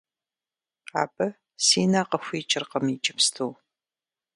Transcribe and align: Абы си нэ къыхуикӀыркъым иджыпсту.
Абы 1.01 1.27
си 1.65 1.81
нэ 1.91 2.01
къыхуикӀыркъым 2.09 2.85
иджыпсту. 2.93 3.51